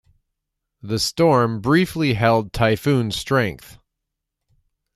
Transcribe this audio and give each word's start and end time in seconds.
The 0.81 0.97
storm 0.97 1.59
briefly 1.61 2.15
held 2.15 2.53
typhoon 2.53 3.11
strength. 3.11 3.77